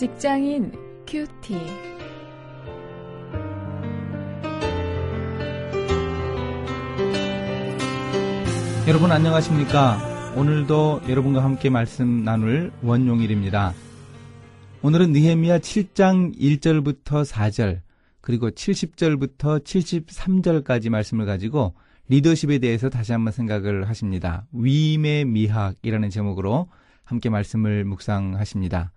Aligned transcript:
직장인 0.00 0.72
큐티. 1.06 1.58
여러분 8.88 9.12
안녕하십니까? 9.12 10.32
오늘도 10.38 11.02
여러분과 11.06 11.44
함께 11.44 11.68
말씀 11.68 12.24
나눌 12.24 12.72
원용일입니다. 12.82 13.74
오늘은 14.80 15.12
느헤미야 15.12 15.58
7장 15.58 16.34
1절부터 16.34 17.30
4절 17.30 17.82
그리고 18.22 18.48
70절부터 18.48 19.62
73절까지 19.62 20.88
말씀을 20.88 21.26
가지고 21.26 21.74
리더십에 22.08 22.58
대해서 22.58 22.88
다시 22.88 23.12
한번 23.12 23.34
생각을 23.34 23.86
하십니다. 23.86 24.46
위임의 24.52 25.26
미학이라는 25.26 26.08
제목으로 26.08 26.68
함께 27.04 27.28
말씀을 27.28 27.84
묵상하십니다. 27.84 28.92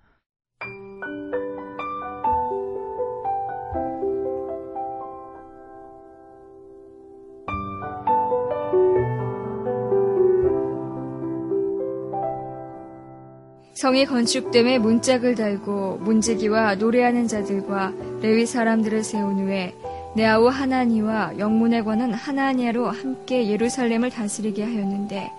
성이 13.84 14.06
건축됨에 14.06 14.80
문짝을 14.80 15.36
달고 15.36 15.98
문지기와 16.04 16.76
노래하는 16.76 17.28
자들과 17.28 17.92
레위 18.22 18.46
사람들을 18.46 19.04
세운 19.04 19.40
후에 19.40 19.74
내 20.16 20.24
아우 20.24 20.48
하나니와 20.48 21.38
영문에 21.38 21.84
관한 21.84 22.14
하나니아로 22.14 22.88
함께 22.88 23.50
예루살렘을 23.50 24.10
다스리게 24.10 24.64
하였는데 24.64 25.30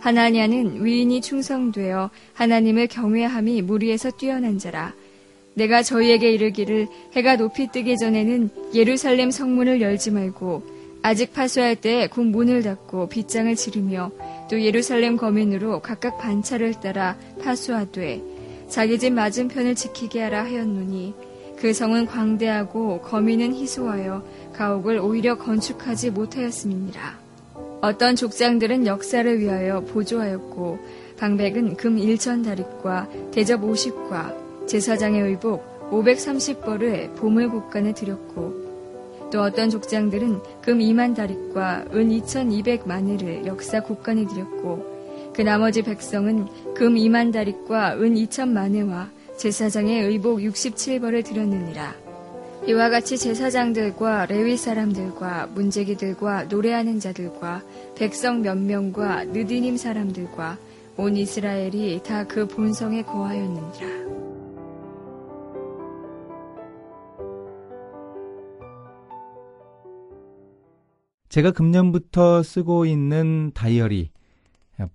하나니아는 0.00 0.84
위인이 0.84 1.22
충성되어 1.22 2.10
하나님을 2.34 2.88
경외함이 2.88 3.62
무리에서 3.62 4.10
뛰어난 4.10 4.58
자라. 4.58 4.92
내가 5.54 5.82
저희에게 5.82 6.30
이르기를 6.30 6.88
해가 7.16 7.36
높이 7.36 7.68
뜨기 7.72 7.96
전에는 7.96 8.50
예루살렘 8.74 9.30
성문을 9.30 9.80
열지 9.80 10.10
말고 10.10 10.62
아직 11.00 11.32
파수할 11.32 11.74
때 11.76 12.06
곧 12.08 12.24
문을 12.24 12.62
닫고 12.64 13.08
빗장을 13.08 13.54
지르며 13.56 14.10
또 14.50 14.60
예루살렘 14.60 15.16
거민으로 15.16 15.80
각각 15.80 16.18
반차를 16.18 16.74
따라 16.80 17.16
파수하되 17.42 18.22
자기 18.68 18.98
집 18.98 19.12
맞은편을 19.12 19.74
지키게 19.74 20.22
하라 20.22 20.44
하였노니 20.44 21.14
그 21.56 21.72
성은 21.72 22.06
광대하고 22.06 23.00
거민은 23.00 23.54
희소하여 23.54 24.24
가옥을 24.52 24.98
오히려 24.98 25.36
건축하지 25.36 26.10
못하였음이니라. 26.10 27.18
어떤 27.80 28.16
족장들은 28.16 28.86
역사를 28.86 29.38
위하여 29.38 29.80
보조하였고 29.80 30.78
방백은 31.18 31.76
금 31.76 31.96
1천 31.96 32.44
다릿과 32.44 33.08
대접 33.32 33.60
50과 33.62 34.66
제사장의 34.66 35.22
의복 35.22 35.90
530벌을 35.90 37.14
보물 37.16 37.48
곳간에 37.48 37.92
드렸고 37.92 38.57
또 39.30 39.42
어떤 39.42 39.70
족장들은 39.70 40.40
금 40.62 40.78
2만 40.78 41.14
다릿과 41.14 41.84
은 41.92 42.08
2200마늘을 42.08 43.46
역사 43.46 43.80
곳간에 43.82 44.26
드렸고 44.26 45.32
그 45.34 45.42
나머지 45.42 45.82
백성은 45.82 46.46
금 46.74 46.94
2만 46.94 47.32
다릿과 47.32 47.94
은 47.94 48.14
2천 48.14 48.48
마늘와 48.48 49.10
제사장의 49.36 50.02
의복 50.04 50.38
67벌을 50.38 51.24
드렸느니라. 51.24 51.94
이와 52.66 52.90
같이 52.90 53.16
제사장들과 53.16 54.26
레위 54.26 54.56
사람들과 54.56 55.46
문제기들과 55.54 56.44
노래하는 56.44 56.98
자들과 56.98 57.62
백성 57.94 58.42
몇 58.42 58.58
명과 58.58 59.24
느디님 59.24 59.76
사람들과 59.76 60.58
온 60.96 61.16
이스라엘이 61.16 62.02
다 62.02 62.24
그 62.26 62.46
본성에 62.46 63.02
거하였느니라. 63.02 64.17
제가 71.38 71.52
금년부터 71.52 72.42
쓰고 72.42 72.84
있는 72.84 73.52
다이어리 73.54 74.10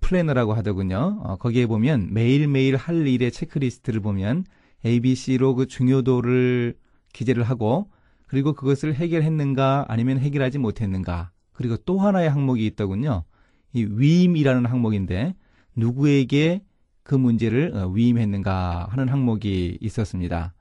플래너라고 0.00 0.52
하더군요. 0.52 1.22
어, 1.22 1.36
거기에 1.36 1.64
보면 1.64 2.12
매일매일 2.12 2.76
할 2.76 3.06
일의 3.06 3.32
체크리스트를 3.32 4.00
보면 4.00 4.44
ABC로 4.84 5.54
그 5.54 5.66
중요도를 5.66 6.76
기재를 7.14 7.44
하고 7.44 7.88
그리고 8.26 8.52
그것을 8.52 8.94
해결했는가 8.94 9.86
아니면 9.88 10.18
해결하지 10.18 10.58
못했는가 10.58 11.30
그리고 11.54 11.78
또 11.78 11.98
하나의 11.98 12.28
항목이 12.28 12.66
있더군요. 12.66 13.24
이 13.72 13.86
위임이라는 13.88 14.66
항목인데 14.66 15.34
누구에게 15.76 16.60
그 17.04 17.14
문제를 17.14 17.74
어, 17.74 17.88
위임했는가 17.88 18.88
하는 18.90 19.08
항목이 19.08 19.78
있었습니다. 19.80 20.52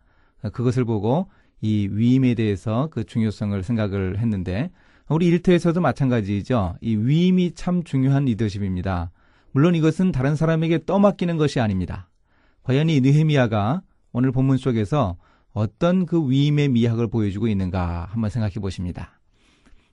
그것을 0.53 0.85
보고 0.85 1.29
이 1.59 1.89
위임에 1.91 2.35
대해서 2.35 2.87
그 2.89 3.03
중요성을 3.03 3.61
생각을 3.63 4.19
했는데 4.19 4.71
우리 5.09 5.27
일터에서도 5.27 5.79
마찬가지죠. 5.81 6.75
이 6.81 6.95
위임이 6.95 7.53
참 7.55 7.83
중요한 7.83 8.25
리더십입니다. 8.25 9.11
물론 9.51 9.75
이것은 9.75 10.11
다른 10.11 10.35
사람에게 10.35 10.85
떠맡기는 10.85 11.37
것이 11.37 11.59
아닙니다. 11.59 12.09
과연 12.63 12.89
이 12.89 13.01
느헤미야가 13.01 13.81
오늘 14.13 14.31
본문 14.31 14.57
속에서 14.57 15.17
어떤 15.51 16.05
그 16.05 16.29
위임의 16.29 16.69
미학을 16.69 17.07
보여주고 17.09 17.47
있는가 17.47 18.07
한번 18.11 18.29
생각해 18.29 18.55
보십니다. 18.55 19.19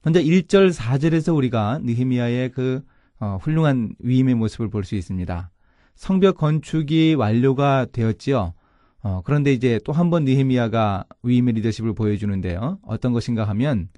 먼저 0.02 0.20
1절 0.20 0.72
4절에서 0.72 1.36
우리가 1.36 1.80
느헤미야의 1.82 2.52
그 2.52 2.82
어, 3.18 3.38
훌륭한 3.42 3.94
위임의 3.98 4.34
모습을 4.36 4.70
볼 4.70 4.84
수 4.84 4.94
있습니다. 4.94 5.50
성벽 5.94 6.38
건축이 6.38 7.14
완료가 7.14 7.86
되었지요. 7.92 8.54
어, 9.02 9.22
그런데 9.24 9.52
이제 9.52 9.78
또 9.84 9.92
한 9.92 10.08
번 10.08 10.24
느헤미야가 10.24 11.04
위임의 11.22 11.54
리더십을 11.54 11.92
보여주는데요. 11.94 12.78
어떤 12.82 13.12
것인가 13.12 13.44
하면 13.44 13.88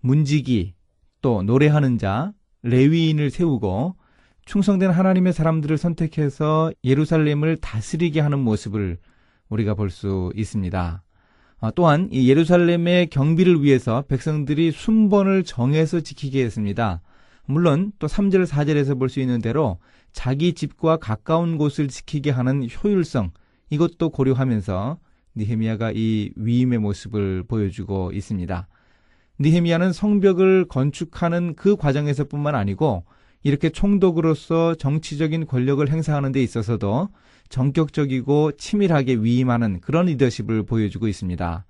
문지기, 0.00 0.74
또 1.22 1.42
노래하는 1.42 1.98
자, 1.98 2.32
레위인을 2.62 3.30
세우고 3.30 3.96
충성된 4.46 4.90
하나님의 4.90 5.32
사람들을 5.32 5.76
선택해서 5.78 6.72
예루살렘을 6.84 7.56
다스리게 7.56 8.20
하는 8.20 8.38
모습을 8.40 8.98
우리가 9.48 9.74
볼 9.74 9.90
수 9.90 10.32
있습니다. 10.34 11.02
아, 11.62 11.70
또한 11.72 12.08
이 12.10 12.28
예루살렘의 12.28 13.08
경비를 13.08 13.62
위해서 13.62 14.02
백성들이 14.08 14.72
순번을 14.72 15.44
정해서 15.44 16.00
지키게 16.00 16.42
했습니다. 16.44 17.02
물론 17.44 17.92
또 17.98 18.06
3절 18.06 18.46
4절에서 18.46 18.98
볼 18.98 19.08
수 19.08 19.20
있는 19.20 19.40
대로 19.42 19.78
자기 20.12 20.54
집과 20.54 20.96
가까운 20.96 21.58
곳을 21.58 21.88
지키게 21.88 22.30
하는 22.30 22.66
효율성 22.68 23.32
이것도 23.70 24.10
고려하면서 24.10 24.98
니헤미야가 25.36 25.92
이 25.94 26.30
위임의 26.36 26.78
모습을 26.78 27.44
보여주고 27.46 28.12
있습니다. 28.12 28.66
니헤미야는 29.40 29.92
성벽을 29.92 30.66
건축하는 30.66 31.54
그 31.54 31.76
과정에서뿐만 31.76 32.54
아니고 32.54 33.04
이렇게 33.42 33.70
총독으로서 33.70 34.74
정치적인 34.74 35.46
권력을 35.46 35.88
행사하는 35.88 36.30
데 36.30 36.42
있어서도 36.42 37.08
전격적이고 37.48 38.52
치밀하게 38.52 39.14
위임하는 39.14 39.80
그런 39.80 40.06
리더십을 40.06 40.64
보여주고 40.64 41.08
있습니다. 41.08 41.64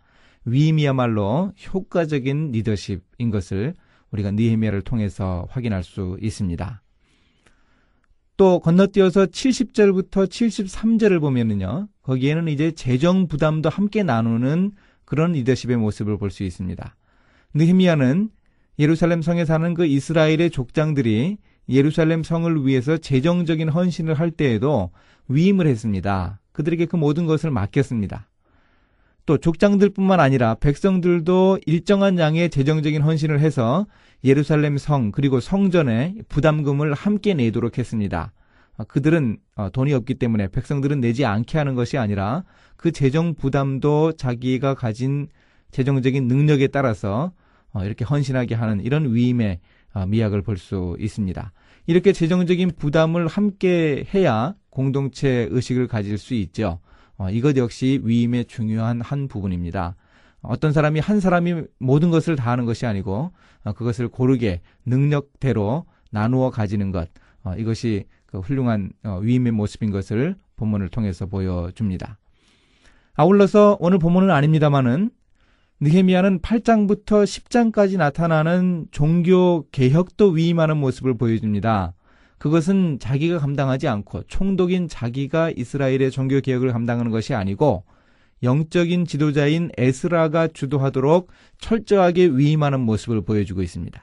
위임이야말로 0.47 1.53
효과적인 1.73 2.51
리더십인 2.51 3.31
것을 3.31 3.75
우리가 4.11 4.33
니헤미야를 4.33 4.83
통해서 4.83 5.47
확인할 5.51 5.85
수 5.85 6.19
있습니다. 6.21 6.83
또 8.37 8.59
건너뛰어서 8.59 9.27
70절부터 9.27 10.27
73절을 10.27 11.21
보면은요. 11.21 11.89
거기에는 12.03 12.49
이제 12.49 12.73
재정 12.73 13.29
부담도 13.29 13.69
함께 13.69 14.03
나누는 14.03 14.73
그런 15.05 15.33
리더십의 15.33 15.77
모습을 15.77 16.19
볼 16.19 16.31
수 16.31 16.43
있습니다. 16.43 16.97
느헤미야는 17.55 18.31
예루살렘 18.79 19.23
성에 19.23 19.45
사는 19.45 19.75
그 19.75 19.85
이스라엘의 19.87 20.51
족장들이 20.51 21.39
예루살렘 21.69 22.23
성을 22.23 22.67
위해서 22.67 22.97
재정적인 22.97 23.69
헌신을 23.69 24.15
할 24.15 24.31
때에도 24.31 24.91
위임을 25.29 25.67
했습니다. 25.67 26.41
그들에게 26.53 26.87
그 26.87 26.97
모든 26.97 27.27
것을 27.27 27.51
맡겼습니다. 27.51 28.29
또 29.27 29.39
족장들뿐만 29.39 30.19
아니라 30.19 30.55
백성들도 30.55 31.61
일정한 31.67 32.19
양의 32.19 32.51
재정적인 32.51 33.03
헌신을 33.03 33.39
해서 33.41 33.87
예루살렘 34.25 34.77
성 34.77 35.13
그리고 35.13 35.41
성전에 35.41 36.17
부담금을 36.29 36.95
함께 36.95 37.35
내도록 37.35 37.79
했습니다. 37.79 38.33
그들은 38.89 39.37
어, 39.57 39.71
돈이 39.71 39.93
없기 39.93 40.15
때문에 40.15 40.49
백성들은 40.49 41.01
내지 41.01 41.25
않게 41.25 41.59
하는 41.59 41.75
것이 41.75 41.99
아니라 41.99 42.45
그 42.77 42.93
재정 42.93 43.35
부담도 43.35 44.13
자기가 44.13 44.75
가진 44.75 45.29
재정적인 45.71 46.27
능력에 46.29 46.69
따라서 46.69 47.33
어, 47.73 47.85
이렇게 47.85 48.05
헌신하게 48.05 48.55
하는 48.55 48.81
이런 48.81 49.15
위임의 49.15 49.61
어, 49.95 50.07
미학을 50.07 50.43
볼 50.43 50.57
수 50.57 50.97
있습니다. 50.99 51.53
이렇게 51.87 52.13
재정적인 52.13 52.73
부담을 52.77 53.27
함께 53.27 54.05
해야 54.15 54.55
공동체 54.71 55.49
의식을 55.51 55.89
가질 55.89 56.19
수 56.19 56.35
있죠. 56.35 56.79
어, 57.17 57.31
이것 57.31 57.57
역시 57.57 58.01
위임의 58.03 58.47
중요한 58.47 59.01
한 59.01 59.29
부분입니다. 59.29 59.97
어떤 60.43 60.73
사람이 60.73 61.01
한 61.01 61.21
사람이 61.21 61.65
모든 61.79 62.11
것을 62.11 62.35
다 62.35 62.51
하는 62.51 62.65
것이 62.65 62.87
아니고 62.87 63.33
그것을 63.77 64.09
고르게 64.09 64.63
능력대로 64.87 65.85
나누어 66.11 66.49
가지는 66.49 66.93
것 66.93 67.11
이것이 67.59 68.05
그 68.25 68.39
훌륭한 68.39 68.91
위임의 69.21 69.53
모습인 69.53 69.91
것을 69.91 70.37
본문을 70.57 70.89
통해서 70.89 71.27
보여줍니다. 71.27 72.19
아울러서 73.15 73.77
오늘 73.81 73.99
본문은 73.99 74.31
아닙니다만은 74.31 75.11
느헤미야는 75.83 76.41
8장부터 76.41 77.25
10장까지 77.25 77.97
나타나는 77.97 78.89
종교 78.91 79.65
개혁도 79.73 80.29
위임하는 80.29 80.77
모습을 80.77 81.17
보여줍니다. 81.17 81.95
그것은 82.37 82.99
자기가 82.99 83.39
감당하지 83.39 83.89
않고 83.89 84.25
총독인 84.25 84.89
자기가 84.89 85.53
이스라엘의 85.57 86.11
종교 86.11 86.41
개혁을 86.41 86.73
감당하는 86.73 87.11
것이 87.11 87.33
아니고 87.33 87.85
영적인 88.43 89.07
지도자인 89.07 89.71
에스라가 89.79 90.49
주도하도록 90.49 91.29
철저하게 91.59 92.27
위임하는 92.27 92.81
모습을 92.81 93.23
보여주고 93.23 93.63
있습니다. 93.63 94.03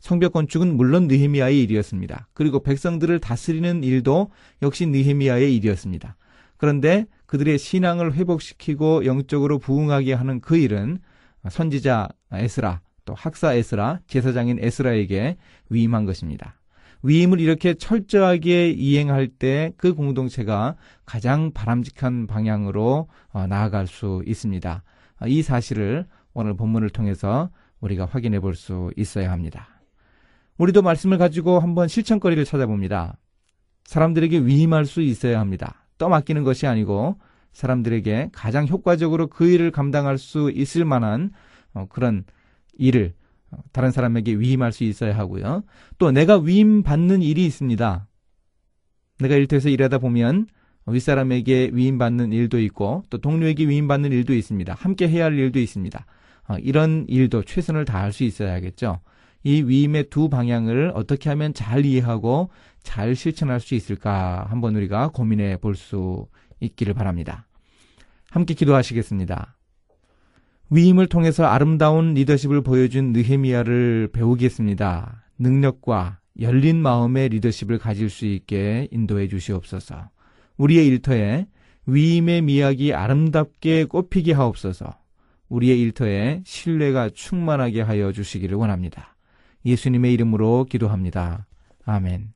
성벽 0.00 0.32
건축은 0.32 0.76
물론 0.76 1.06
느헤미야의 1.06 1.62
일이었습니다. 1.62 2.28
그리고 2.34 2.62
백성들을 2.62 3.20
다스리는 3.20 3.84
일도 3.84 4.30
역시 4.62 4.86
느헤미야의 4.86 5.54
일이었습니다. 5.56 6.16
그런데 6.56 7.06
그들의 7.26 7.58
신앙을 7.58 8.14
회복시키고 8.14 9.06
영적으로 9.06 9.58
부흥하게 9.58 10.12
하는 10.14 10.40
그 10.40 10.56
일은 10.56 10.98
선지자 11.48 12.08
에스라, 12.32 12.80
또 13.04 13.14
학사 13.14 13.54
에스라, 13.54 14.00
제사장인 14.06 14.58
에스라에게 14.60 15.36
위임한 15.68 16.04
것입니다. 16.06 16.60
위임을 17.02 17.38
이렇게 17.38 17.74
철저하게 17.74 18.70
이행할 18.70 19.28
때 19.28 19.72
그 19.76 19.92
공동체가 19.92 20.76
가장 21.04 21.52
바람직한 21.52 22.26
방향으로 22.26 23.08
어, 23.32 23.46
나아갈 23.46 23.86
수 23.86 24.22
있습니다. 24.26 24.82
이 25.26 25.42
사실을 25.42 26.06
오늘 26.32 26.56
본문을 26.56 26.90
통해서 26.90 27.50
우리가 27.80 28.06
확인해 28.06 28.40
볼 28.40 28.54
수 28.54 28.90
있어야 28.96 29.30
합니다. 29.30 29.68
우리도 30.56 30.80
말씀을 30.82 31.18
가지고 31.18 31.60
한번 31.60 31.88
실천거리를 31.88 32.42
찾아봅니다. 32.44 33.18
사람들에게 33.84 34.46
위임할 34.46 34.86
수 34.86 35.02
있어야 35.02 35.40
합니다. 35.40 35.83
떠맡기는 35.98 36.42
것이 36.44 36.66
아니고 36.66 37.18
사람들에게 37.52 38.30
가장 38.32 38.66
효과적으로 38.66 39.28
그 39.28 39.46
일을 39.48 39.70
감당할 39.70 40.18
수 40.18 40.50
있을 40.50 40.84
만한 40.84 41.30
어, 41.72 41.86
그런 41.88 42.24
일을 42.76 43.14
다른 43.72 43.90
사람에게 43.90 44.38
위임할 44.38 44.72
수 44.72 44.84
있어야 44.84 45.16
하고요. 45.16 45.62
또 45.98 46.10
내가 46.10 46.38
위임받는 46.38 47.22
일이 47.22 47.44
있습니다. 47.46 48.06
내가 49.20 49.36
일터에서 49.36 49.68
일하다 49.68 49.98
보면 49.98 50.46
윗사람에게 50.86 51.70
위임받는 51.72 52.32
일도 52.32 52.60
있고 52.60 53.04
또 53.10 53.18
동료에게 53.18 53.68
위임받는 53.68 54.12
일도 54.12 54.34
있습니다. 54.34 54.74
함께 54.74 55.08
해야 55.08 55.26
할 55.26 55.38
일도 55.38 55.58
있습니다. 55.58 56.06
어, 56.48 56.56
이런 56.58 57.06
일도 57.08 57.42
최선을 57.44 57.84
다할 57.84 58.12
수 58.12 58.24
있어야겠죠. 58.24 59.00
이 59.44 59.62
위임의 59.62 60.08
두 60.10 60.28
방향을 60.28 60.92
어떻게 60.94 61.28
하면 61.28 61.54
잘 61.54 61.84
이해하고 61.84 62.50
잘 62.82 63.14
실천할 63.14 63.60
수 63.60 63.74
있을까 63.74 64.46
한번 64.48 64.74
우리가 64.74 65.08
고민해 65.08 65.58
볼 65.58 65.74
수 65.74 66.26
있기를 66.60 66.94
바랍니다. 66.94 67.46
함께 68.30 68.54
기도하시겠습니다. 68.54 69.56
위임을 70.70 71.06
통해서 71.08 71.44
아름다운 71.44 72.14
리더십을 72.14 72.62
보여준 72.62 73.12
느헤미야를 73.12 74.10
배우겠습니다. 74.12 75.24
능력과 75.38 76.20
열린 76.40 76.80
마음의 76.80 77.28
리더십을 77.28 77.78
가질 77.78 78.08
수 78.08 78.24
있게 78.26 78.88
인도해 78.90 79.28
주시옵소서. 79.28 80.08
우리의 80.56 80.86
일터에 80.86 81.46
위임의 81.86 82.42
미학이 82.42 82.94
아름답게 82.94 83.84
꽃피게 83.84 84.32
하옵소서. 84.32 84.96
우리의 85.48 85.80
일터에 85.82 86.42
신뢰가 86.44 87.10
충만하게 87.10 87.82
하여 87.82 88.10
주시기를 88.10 88.56
원합니다. 88.56 89.14
예수님의 89.64 90.12
이름으로 90.12 90.66
기도합니다. 90.68 91.46
아멘. 91.84 92.32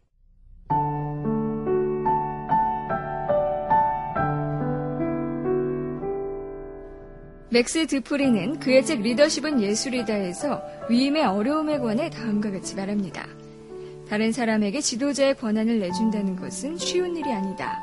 맥스 7.50 7.86
드프리는 7.86 8.60
그의 8.60 8.84
책 8.84 9.00
리더십은 9.00 9.62
예술이다에서 9.62 10.62
위임의 10.90 11.24
어려움에 11.24 11.78
관해 11.78 12.10
다음과 12.10 12.50
같이 12.50 12.76
말합니다. 12.76 13.26
다른 14.08 14.32
사람에게 14.32 14.80
지도자의 14.80 15.34
권한을 15.36 15.80
내준다는 15.80 16.36
것은 16.36 16.76
쉬운 16.76 17.16
일이 17.16 17.32
아니다. 17.32 17.78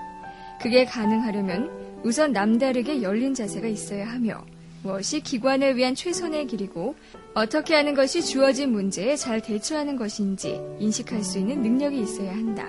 그게 0.62 0.86
가능하려면 0.86 1.72
우선 2.04 2.32
남다르게 2.32 3.02
열린 3.02 3.34
자세가 3.34 3.68
있어야 3.68 4.08
하며 4.08 4.46
무엇이 4.86 5.20
기관을 5.20 5.78
위한 5.78 5.96
최선의 5.96 6.46
길이고 6.46 6.96
어떻게 7.34 7.74
하는 7.74 7.96
것이 7.96 8.22
주어진 8.22 8.72
문제에 8.72 9.16
잘 9.16 9.42
대처하는 9.42 9.96
것인지 9.96 10.62
인식할 10.80 11.24
수 11.24 11.40
있는 11.40 11.64
능력이 11.64 12.00
있어야 12.00 12.32
한다. 12.32 12.68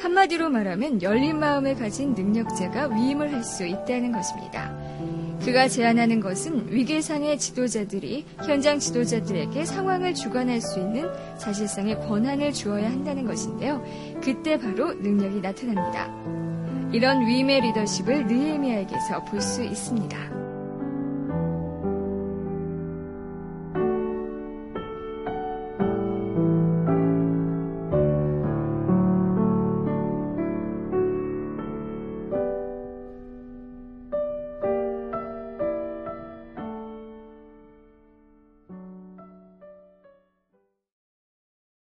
한마디로 0.00 0.48
말하면 0.50 1.00
열린 1.02 1.38
마음을 1.38 1.76
가진 1.76 2.14
능력자가 2.14 2.88
위임을 2.88 3.32
할 3.32 3.44
수 3.44 3.64
있다는 3.64 4.10
것입니다. 4.10 4.76
그가 5.44 5.68
제안하는 5.68 6.18
것은 6.18 6.72
위계상의 6.72 7.38
지도자들이 7.38 8.24
현장 8.44 8.80
지도자들에게 8.80 9.64
상황을 9.64 10.14
주관할 10.14 10.60
수 10.60 10.80
있는 10.80 11.08
사실상의 11.38 12.00
권한을 12.00 12.52
주어야 12.52 12.90
한다는 12.90 13.24
것인데요. 13.24 13.84
그때 14.20 14.58
바로 14.58 14.92
능력이 14.94 15.40
나타납니다. 15.40 16.12
이런 16.92 17.24
위임의 17.24 17.60
리더십을 17.60 18.26
느헤미야에게서 18.26 19.24
볼 19.26 19.40
수 19.40 19.62
있습니다. 19.62 20.47